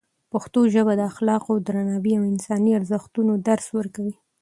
پښتو 0.31 0.59
ژبه 0.73 0.93
د 0.95 1.01
اخلاقو، 1.11 1.53
درناوي 1.67 2.13
او 2.19 2.23
انساني 2.31 2.71
ارزښتونو 2.79 3.31
درس 3.47 3.67
ورکوي. 3.77 4.15